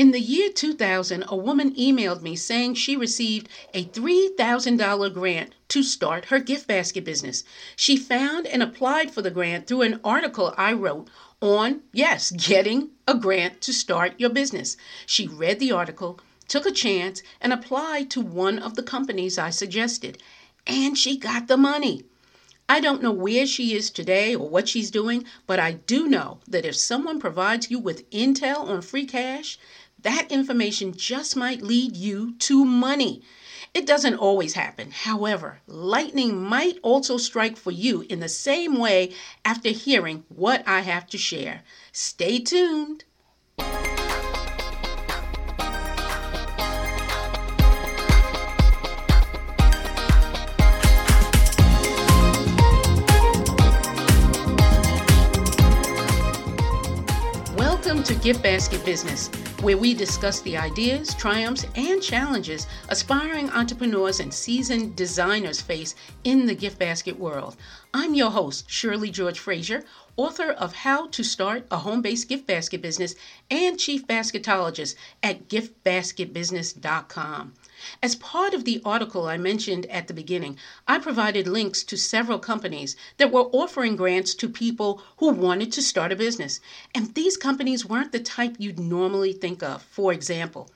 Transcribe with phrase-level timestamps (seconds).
[0.00, 5.82] In the year 2000, a woman emailed me saying she received a $3,000 grant to
[5.82, 7.44] start her gift basket business.
[7.76, 11.10] She found and applied for the grant through an article I wrote
[11.42, 14.78] on, yes, getting a grant to start your business.
[15.04, 19.50] She read the article, took a chance, and applied to one of the companies I
[19.50, 20.16] suggested.
[20.66, 22.04] And she got the money.
[22.70, 26.38] I don't know where she is today or what she's doing, but I do know
[26.46, 29.58] that if someone provides you with intel on free cash,
[30.02, 33.22] that information just might lead you to money.
[33.72, 34.90] It doesn't always happen.
[34.90, 39.12] However, lightning might also strike for you in the same way
[39.44, 41.62] after hearing what I have to share.
[41.92, 43.04] Stay tuned.
[58.22, 59.28] Gift Basket Business,
[59.62, 66.44] where we discuss the ideas, triumphs, and challenges aspiring entrepreneurs and seasoned designers face in
[66.44, 67.56] the gift basket world.
[67.94, 69.84] I'm your host, Shirley George Frazier,
[70.16, 73.14] author of How to Start a Home Based Gift Basket Business
[73.50, 77.54] and Chief Basketologist at giftbasketbusiness.com.
[78.02, 82.38] As part of the article I mentioned at the beginning, I provided links to several
[82.38, 86.60] companies that were offering grants to people who wanted to start a business.
[86.94, 89.82] And these companies weren't the type you'd normally think of.
[89.82, 90.70] For example,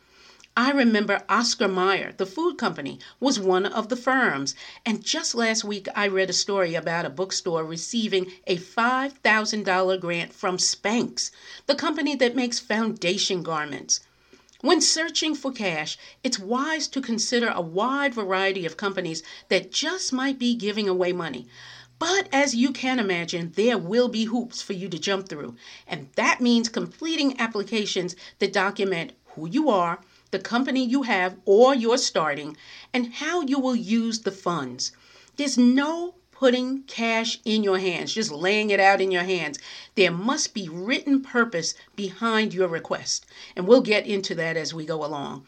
[0.56, 4.54] I remember Oscar Mayer, the food company, was one of the firms.
[4.86, 10.32] And just last week, I read a story about a bookstore receiving a $5,000 grant
[10.32, 11.32] from Spanx,
[11.66, 14.00] the company that makes foundation garments.
[14.64, 20.10] When searching for cash, it's wise to consider a wide variety of companies that just
[20.10, 21.48] might be giving away money.
[21.98, 25.56] But as you can imagine, there will be hoops for you to jump through,
[25.86, 31.74] and that means completing applications that document who you are, the company you have or
[31.74, 32.56] you're starting,
[32.94, 34.92] and how you will use the funds.
[35.36, 39.58] There's no putting cash in your hands, just laying it out in your hands.
[39.94, 43.24] There must be written purpose behind your request.
[43.56, 45.46] And we'll get into that as we go along.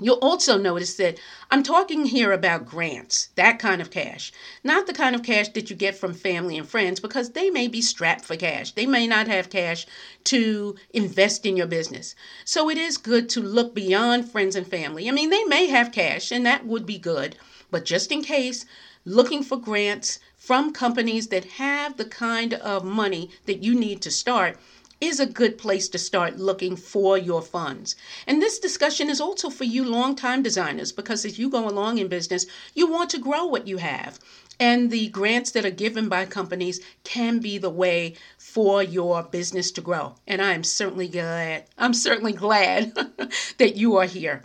[0.00, 4.32] You'll also notice that I'm talking here about grants, that kind of cash,
[4.64, 7.68] not the kind of cash that you get from family and friends because they may
[7.68, 8.72] be strapped for cash.
[8.72, 9.86] They may not have cash
[10.24, 12.16] to invest in your business.
[12.44, 15.08] So it is good to look beyond friends and family.
[15.08, 17.36] I mean, they may have cash and that would be good,
[17.70, 18.66] but just in case,
[19.04, 24.10] looking for grants from companies that have the kind of money that you need to
[24.10, 24.58] start
[25.00, 27.96] is a good place to start looking for your funds.
[28.26, 32.08] And this discussion is also for you long-time designers because as you go along in
[32.08, 32.44] business,
[32.74, 34.18] you want to grow what you have.
[34.58, 39.70] And the grants that are given by companies can be the way for your business
[39.72, 40.16] to grow.
[40.26, 42.92] And I'm certainly glad, I'm certainly glad
[43.58, 44.42] that you are here.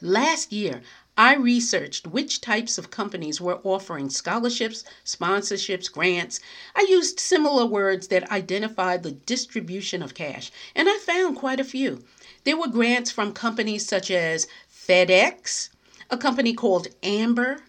[0.00, 0.82] Last year,
[1.18, 6.38] I researched which types of companies were offering scholarships, sponsorships, grants.
[6.76, 11.64] I used similar words that identified the distribution of cash, and I found quite a
[11.64, 12.04] few.
[12.44, 15.70] There were grants from companies such as FedEx,
[16.08, 17.64] a company called Amber,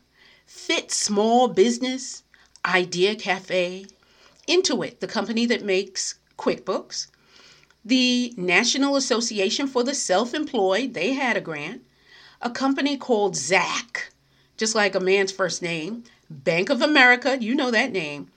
[0.46, 2.22] Fit Small Business,
[2.64, 3.88] Idea Cafe,
[4.48, 7.08] Intuit, the company that makes QuickBooks,
[7.84, 11.82] the National Association for the Self Employed, they had a grant
[12.42, 14.12] a company called Zach,
[14.58, 18.30] just like a man's first name, Bank of America, you know that name.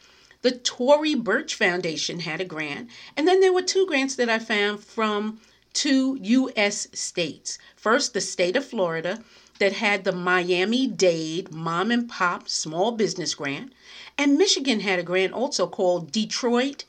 [0.42, 4.38] The Tory Burch Foundation had a grant, and then there were two grants that I
[4.38, 5.40] found from
[5.72, 6.88] two U.S.
[6.92, 7.58] states.
[7.76, 9.22] First, the state of Florida
[9.58, 13.72] that had the Miami Dade Mom and Pop Small Business Grant,
[14.18, 16.84] and Michigan had a grant also called Detroit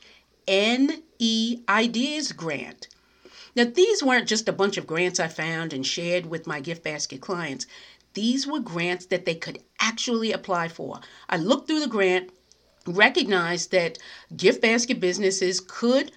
[0.48, 2.88] NE Ideas Grant.
[3.56, 6.82] Now, these weren't just a bunch of grants I found and shared with my gift
[6.82, 7.66] basket clients.
[8.14, 11.00] These were grants that they could actually apply for.
[11.28, 12.30] I looked through the grant,
[12.86, 13.98] recognized that
[14.36, 16.10] gift basket businesses could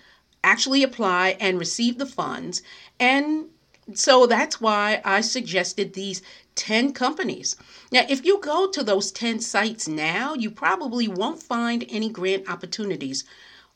[0.43, 2.61] actually apply and receive the funds,
[2.99, 3.49] and
[3.93, 6.21] so that's why I suggested these
[6.55, 7.55] 10 companies.
[7.91, 12.49] Now, if you go to those 10 sites now, you probably won't find any grant
[12.49, 13.23] opportunities,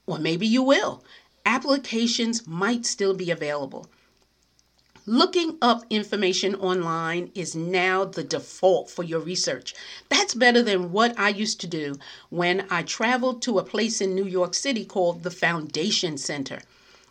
[0.06, 1.04] or maybe you will
[1.46, 3.88] applications might still be available.
[5.08, 9.74] Looking up information online is now the default for your research.
[10.10, 11.96] That's better than what I used to do
[12.30, 16.62] when I traveled to a place in New York City called the Foundation Center.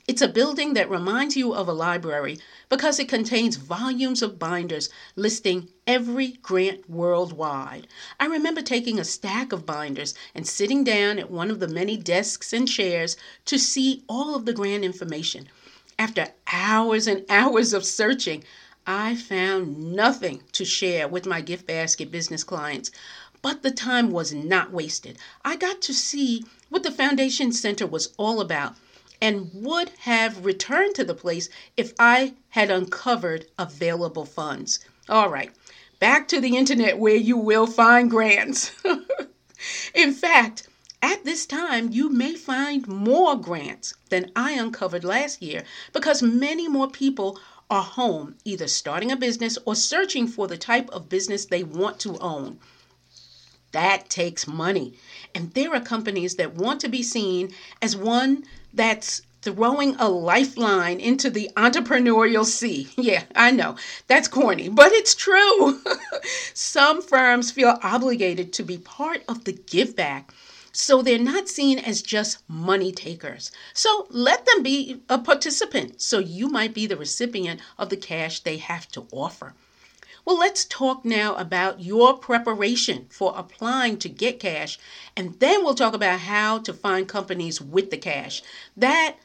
[0.08, 2.38] It's a building that reminds you of a library
[2.70, 7.86] because it contains volumes of binders listing every grant worldwide.
[8.18, 11.98] I remember taking a stack of binders and sitting down at one of the many
[11.98, 15.48] desks and chairs to see all of the grant information.
[15.98, 18.42] After hours and hours of searching,
[18.86, 22.90] I found nothing to share with my gift basket business clients.
[23.42, 25.18] But the time was not wasted.
[25.44, 28.76] I got to see what the Foundation Center was all about
[29.20, 34.78] and would have returned to the place if I had uncovered available funds.
[35.08, 35.50] All right,
[35.98, 38.72] back to the internet where you will find grants.
[39.94, 40.68] In fact,
[41.02, 46.68] at this time, you may find more grants than I uncovered last year because many
[46.68, 47.38] more people
[47.70, 52.00] are home, either starting a business or searching for the type of business they want
[52.00, 52.58] to own.
[53.72, 54.94] That takes money.
[55.34, 58.44] And there are companies that want to be seen as one
[58.74, 62.88] that's throwing a lifeline into the entrepreneurial sea.
[62.96, 63.76] Yeah, I know.
[64.06, 65.80] That's corny, but it's true.
[66.54, 70.32] Some firms feel obligated to be part of the give back.
[70.72, 73.50] So they're not seen as just money takers.
[73.74, 76.00] So let them be a participant.
[76.00, 79.54] So you might be the recipient of the cash they have to offer.
[80.24, 84.78] Well, let's talk now about your preparation for applying to get cash,
[85.16, 88.42] and then we'll talk about how to find companies with the cash.
[88.76, 89.16] That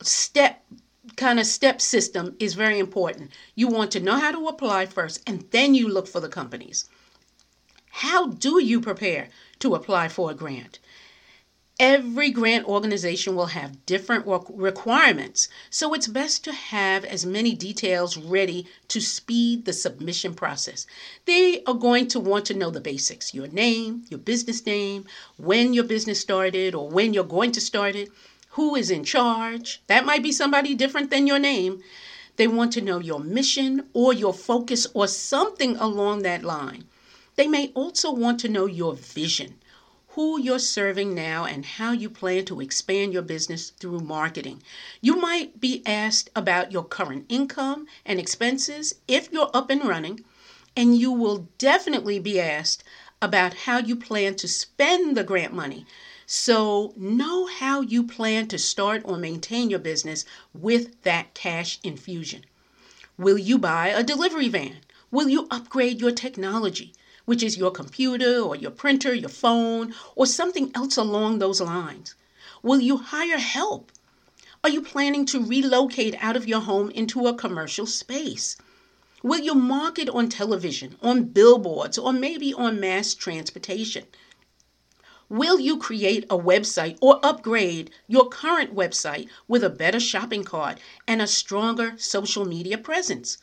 [0.00, 0.64] step
[1.16, 3.30] kind of step system is very important.
[3.54, 6.88] You want to know how to apply first, and then you look for the companies.
[7.90, 9.28] How do you prepare
[9.58, 10.78] to apply for a grant?
[11.80, 18.18] Every grant organization will have different requirements, so it's best to have as many details
[18.18, 20.86] ready to speed the submission process.
[21.24, 25.06] They are going to want to know the basics your name, your business name,
[25.38, 28.10] when your business started or when you're going to start it,
[28.50, 29.80] who is in charge.
[29.86, 31.82] That might be somebody different than your name.
[32.36, 36.84] They want to know your mission or your focus or something along that line.
[37.36, 39.54] They may also want to know your vision,
[40.14, 44.60] who you're serving now, and how you plan to expand your business through marketing.
[45.00, 50.24] You might be asked about your current income and expenses if you're up and running,
[50.76, 52.82] and you will definitely be asked
[53.22, 55.86] about how you plan to spend the grant money.
[56.26, 62.44] So, know how you plan to start or maintain your business with that cash infusion.
[63.16, 64.78] Will you buy a delivery van?
[65.10, 66.94] Will you upgrade your technology,
[67.30, 72.16] which is your computer or your printer, your phone, or something else along those lines?
[72.60, 73.92] Will you hire help?
[74.64, 78.56] Are you planning to relocate out of your home into a commercial space?
[79.22, 84.06] Will you market on television, on billboards, or maybe on mass transportation?
[85.28, 90.78] Will you create a website or upgrade your current website with a better shopping cart
[91.06, 93.38] and a stronger social media presence?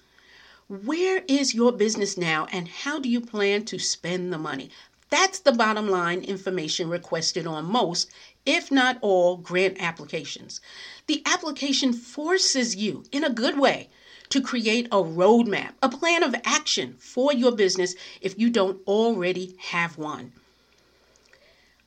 [0.70, 4.70] Where is your business now and how do you plan to spend the money?
[5.10, 8.12] That's the bottom line information requested on most,
[8.46, 10.60] if not all, grant applications.
[11.06, 13.90] The application forces you, in a good way,
[14.28, 19.56] to create a roadmap, a plan of action for your business if you don't already
[19.70, 20.34] have one.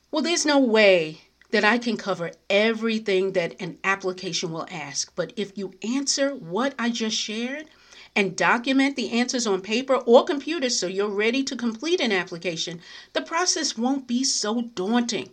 [0.09, 5.33] Well, there's no way that I can cover everything that an application will ask, but
[5.35, 7.67] if you answer what I just shared
[8.15, 12.81] and document the answers on paper or computer so you're ready to complete an application,
[13.13, 15.29] the process won't be so daunting.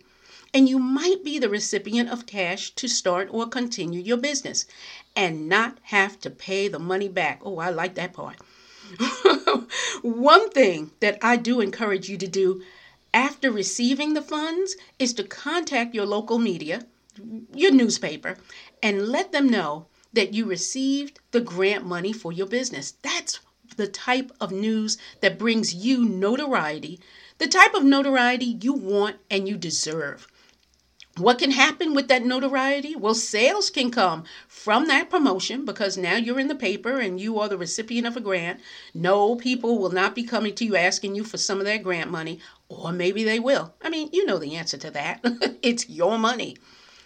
[0.53, 4.65] And you might be the recipient of cash to start or continue your business
[5.15, 7.41] and not have to pay the money back.
[7.43, 8.37] Oh, I like that part.
[10.01, 12.63] One thing that I do encourage you to do
[13.13, 16.85] after receiving the funds is to contact your local media,
[17.53, 18.37] your newspaper,
[18.81, 22.91] and let them know that you received the grant money for your business.
[23.01, 23.39] That's
[23.75, 26.99] the type of news that brings you notoriety,
[27.37, 30.27] the type of notoriety you want and you deserve.
[31.19, 32.95] What can happen with that notoriety?
[32.95, 37.39] Well, sales can come from that promotion because now you're in the paper and you
[37.39, 38.61] are the recipient of a grant.
[38.93, 42.09] No, people will not be coming to you asking you for some of that grant
[42.09, 42.39] money,
[42.69, 43.73] or maybe they will.
[43.81, 45.19] I mean, you know the answer to that.
[45.61, 46.55] it's your money.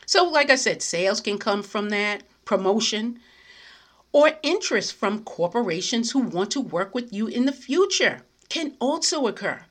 [0.06, 3.20] So, like I said, sales can come from that, promotion,
[4.12, 9.28] or interest from corporations who want to work with you in the future can also
[9.28, 9.66] occur.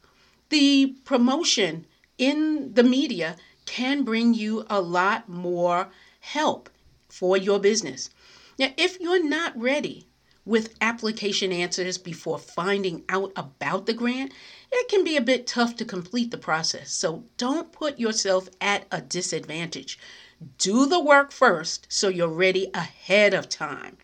[0.49, 1.87] The promotion
[2.19, 3.37] in the media
[3.67, 5.89] can bring you a lot more
[6.21, 6.69] help
[7.09, 8.11] for your business.
[8.59, 10.09] Now, if you're not ready
[10.45, 14.33] with application answers before finding out about the grant,
[14.73, 16.91] it can be a bit tough to complete the process.
[16.91, 19.99] So don't put yourself at a disadvantage.
[20.59, 23.99] Do the work first so you're ready ahead of time.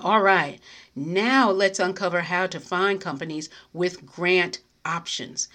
[0.00, 0.60] All right,
[0.94, 5.48] now let's uncover how to find companies with grant options.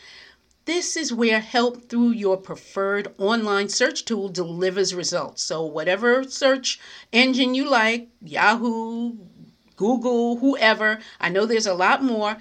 [0.65, 5.43] This is where help through your preferred online search tool delivers results.
[5.43, 6.79] So, whatever search
[7.11, 9.17] engine you like, Yahoo,
[9.75, 12.37] Google, whoever, I know there's a lot more,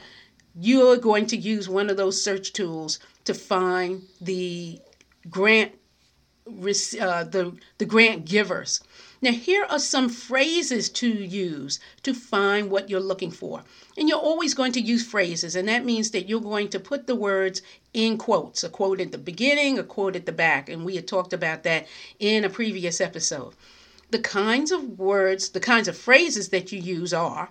[0.55, 4.81] you're going to use one of those search tools to find the
[5.31, 5.73] grant
[6.47, 8.81] uh, the the grant givers.
[9.23, 13.63] Now, here are some phrases to use to find what you're looking for.
[13.97, 17.07] And you're always going to use phrases, and that means that you're going to put
[17.07, 17.63] the words
[17.95, 20.69] in quotes a quote at the beginning, a quote at the back.
[20.69, 21.87] And we had talked about that
[22.19, 23.55] in a previous episode.
[24.11, 27.49] The kinds of words, the kinds of phrases that you use are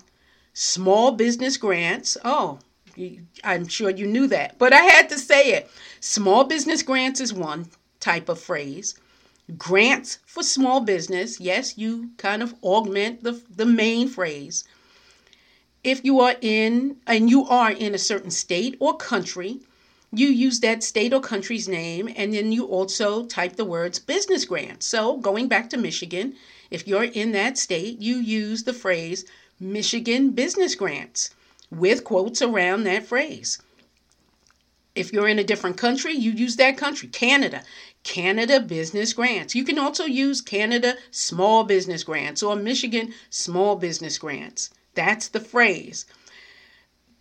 [0.54, 2.18] small business grants.
[2.26, 2.60] Oh,
[3.46, 5.72] I'm sure you knew that, but I had to say it.
[6.02, 7.70] Small business grants is one
[8.02, 8.96] type of phrase.
[9.58, 14.66] Grants for small business, yes, you kind of augment the, the main phrase.
[15.84, 19.62] If you are in, and you are in a certain state or country,
[20.14, 24.44] you use that state or country's name and then you also type the words business
[24.44, 24.86] grants.
[24.86, 26.36] So, going back to Michigan,
[26.70, 29.24] if you're in that state, you use the phrase
[29.60, 31.30] Michigan business grants
[31.70, 33.60] with quotes around that phrase.
[34.94, 37.08] If you're in a different country, you use that country.
[37.08, 37.64] Canada,
[38.04, 39.56] Canada Business Grants.
[39.56, 44.70] You can also use Canada Small Business Grants or Michigan Small Business Grants.
[44.94, 46.06] That's the phrase.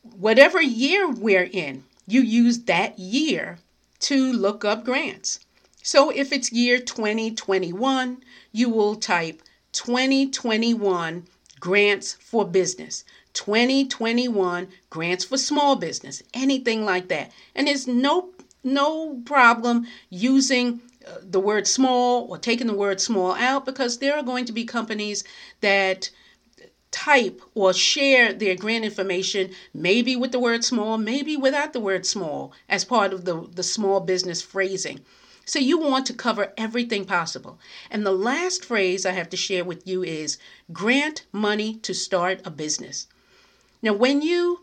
[0.02, 3.58] Whatever year we're in, you use that year
[4.00, 5.38] to look up grants.
[5.82, 8.22] So if it's year 2021,
[8.52, 11.26] you will type 2021
[11.60, 13.04] grants for business.
[13.34, 17.32] 2021 grants for small business, anything like that.
[17.54, 18.30] And there's no
[18.62, 24.14] no problem using uh, the word small or taking the word small out because there
[24.14, 25.24] are going to be companies
[25.62, 26.10] that
[26.90, 32.04] type or share their grant information maybe with the word small, maybe without the word
[32.04, 35.00] small as part of the, the small business phrasing.
[35.44, 37.58] So you want to cover everything possible.
[37.90, 40.38] And the last phrase I have to share with you is
[40.72, 43.06] grant money to start a business.
[43.82, 44.60] Now, when you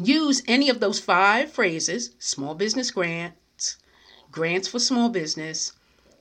[0.00, 3.78] use any of those five phrases small business grants,
[4.30, 5.72] grants for small business,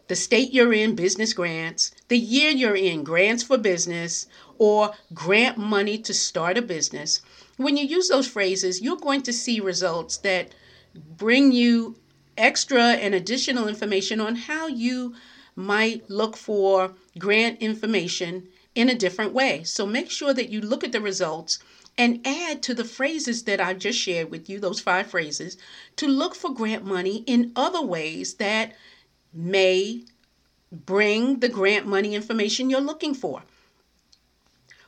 [0.08, 5.58] the state you're in, business grants, the year you're in, grants for business, or grant
[5.58, 7.22] money to start a business.
[7.58, 10.54] When you use those phrases, you're going to see results that
[11.18, 11.96] bring you
[12.38, 15.16] extra and additional information on how you
[15.56, 19.64] might look for grant information in a different way.
[19.64, 21.60] So make sure that you look at the results
[22.02, 25.56] and add to the phrases that I've just shared with you, those five phrases,
[25.98, 28.74] to look for grant money in other ways that
[29.32, 30.06] may
[30.72, 33.44] bring the grant money information you're looking for.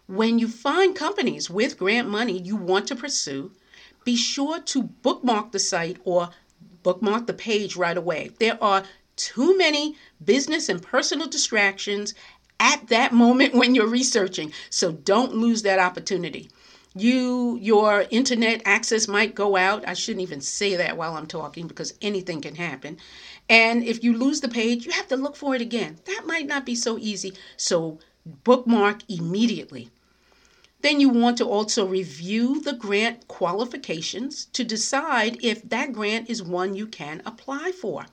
[0.07, 3.51] When you find companies with grant money you want to pursue,
[4.03, 6.31] be sure to bookmark the site or
[6.81, 8.31] bookmark the page right away.
[8.39, 8.85] There are
[9.17, 12.15] too many business and personal distractions
[12.59, 16.49] at that moment when you're researching, so don't lose that opportunity
[16.95, 19.87] you your internet access might go out.
[19.87, 22.97] I shouldn't even say that while i'm talking because anything can happen.
[23.49, 25.97] And if you lose the page you have to look for it again.
[26.05, 27.33] That might not be so easy.
[27.57, 29.89] So bookmark immediately.
[30.81, 36.43] Then you want to also review the grant qualifications to decide if that grant is
[36.43, 38.05] one you can apply for.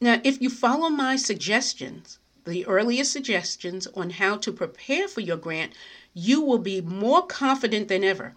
[0.00, 5.36] Now if you follow my suggestions the earliest suggestions on how to prepare for your
[5.36, 5.72] grant
[6.14, 8.34] you will be more confident than ever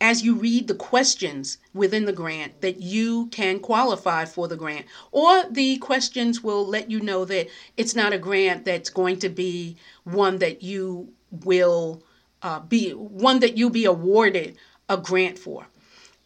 [0.00, 4.84] as you read the questions within the grant that you can qualify for the grant.
[5.12, 9.28] Or the questions will let you know that it's not a grant that's going to
[9.28, 12.02] be one that you will
[12.42, 14.56] uh, be one that you'll be awarded
[14.88, 15.68] a grant for.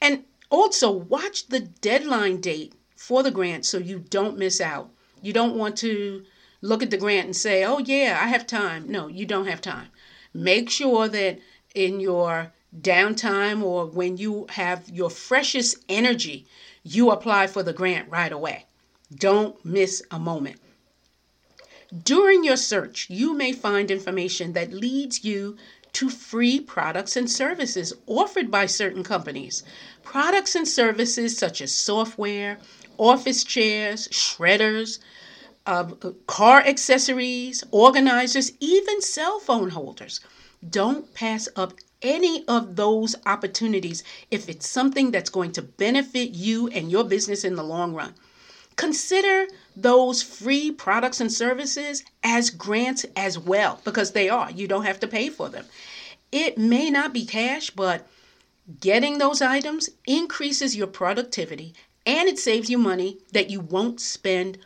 [0.00, 4.90] And also watch the deadline date for the grant so you don't miss out.
[5.22, 6.24] You don't want to
[6.60, 8.90] look at the grant and say, oh, yeah, I have time.
[8.90, 9.88] No, you don't have time.
[10.38, 11.40] Make sure that
[11.74, 16.46] in your downtime or when you have your freshest energy,
[16.84, 18.66] you apply for the grant right away.
[19.12, 20.60] Don't miss a moment.
[22.04, 25.56] During your search, you may find information that leads you
[25.94, 29.64] to free products and services offered by certain companies.
[30.04, 32.58] Products and services such as software,
[32.96, 35.00] office chairs, shredders,
[35.68, 35.84] uh,
[36.26, 40.20] car accessories, organizers, even cell phone holders.
[40.68, 46.68] Don't pass up any of those opportunities if it's something that's going to benefit you
[46.68, 48.14] and your business in the long run.
[48.76, 49.46] Consider
[49.76, 54.50] those free products and services as grants as well, because they are.
[54.50, 55.66] You don't have to pay for them.
[56.32, 58.06] It may not be cash, but
[58.80, 61.74] getting those items increases your productivity
[62.06, 64.56] and it saves you money that you won't spend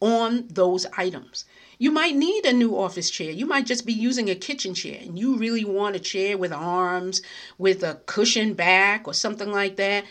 [0.00, 1.44] on those items.
[1.78, 3.30] You might need a new office chair.
[3.30, 6.52] You might just be using a kitchen chair and you really want a chair with
[6.52, 7.20] arms,
[7.58, 10.04] with a cushion back, or something like that.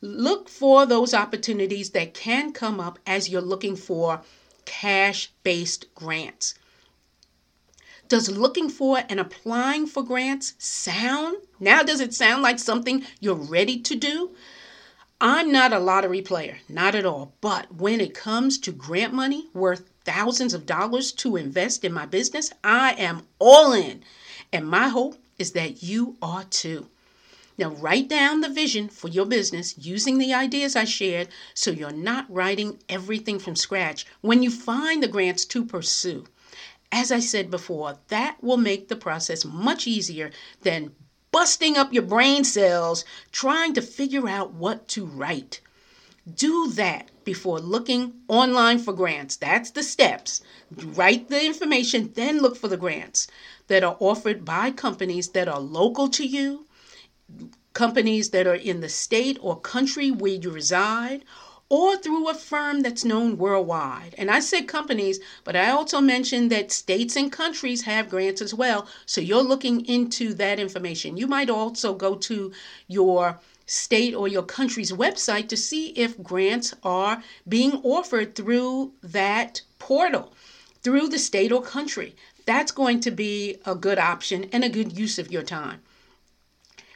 [0.00, 4.22] Look for those opportunities that can come up as you're looking for
[4.64, 6.54] cash based grants.
[8.08, 11.36] Does looking for and applying for grants sound?
[11.60, 14.34] Now, does it sound like something you're ready to do?
[15.24, 17.32] I'm not a lottery player, not at all.
[17.40, 22.06] But when it comes to grant money worth thousands of dollars to invest in my
[22.06, 24.02] business, I am all in.
[24.52, 26.88] And my hope is that you are too.
[27.56, 31.92] Now, write down the vision for your business using the ideas I shared so you're
[31.92, 36.26] not writing everything from scratch when you find the grants to pursue.
[36.90, 40.96] As I said before, that will make the process much easier than
[41.32, 45.60] busting up your brain cells trying to figure out what to write.
[46.32, 49.36] Do that before looking online for grants.
[49.36, 50.40] That's the steps.
[50.70, 53.26] Write the information, then look for the grants
[53.66, 56.66] that are offered by companies that are local to you,
[57.72, 61.24] companies that are in the state or country where you reside,
[61.72, 64.14] or through a firm that's known worldwide.
[64.18, 68.52] And I said companies, but I also mentioned that states and countries have grants as
[68.52, 68.86] well.
[69.06, 71.16] So you're looking into that information.
[71.16, 72.52] You might also go to
[72.88, 79.62] your state or your country's website to see if grants are being offered through that
[79.78, 80.34] portal,
[80.82, 82.14] through the state or country.
[82.44, 85.80] That's going to be a good option and a good use of your time.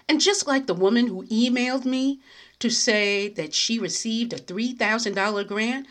[0.09, 2.21] And just like the woman who emailed me
[2.59, 5.87] to say that she received a $3,000 grant,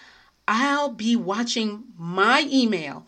[0.47, 3.07] I'll be watching my email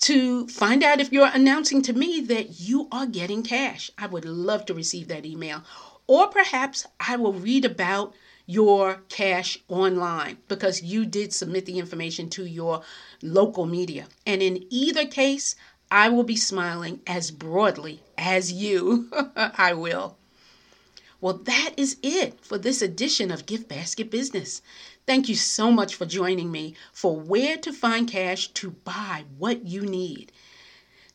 [0.00, 3.90] to find out if you're announcing to me that you are getting cash.
[3.98, 5.64] I would love to receive that email.
[6.06, 8.14] Or perhaps I will read about
[8.46, 12.82] your cash online because you did submit the information to your
[13.22, 14.06] local media.
[14.24, 15.56] And in either case,
[15.90, 19.10] I will be smiling as broadly as you.
[19.36, 20.17] I will.
[21.20, 24.62] Well, that is it for this edition of Gift Basket Business.
[25.04, 29.66] Thank you so much for joining me for where to find cash to buy what
[29.66, 30.30] you need.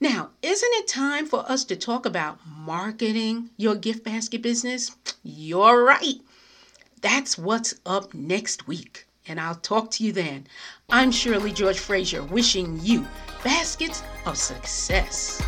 [0.02, 4.92] Now, isn't it time for us to talk about marketing your gift basket business?
[5.24, 6.20] You're right.
[7.00, 9.08] That's what's up next week.
[9.26, 10.48] And I'll talk to you then.
[10.89, 13.08] I'm Shirley George Frazier wishing you
[13.42, 15.42] baskets of success.